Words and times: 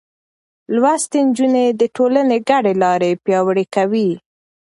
لوستې 0.75 1.19
نجونې 1.27 1.65
د 1.79 1.81
ټولنې 1.95 2.37
ګډې 2.49 2.73
لارې 2.83 3.11
پياوړې 3.23 3.65
کوي. 3.75 4.09